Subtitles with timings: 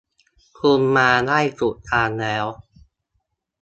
[0.57, 2.45] คุณมาได้ถูกทางแล้ว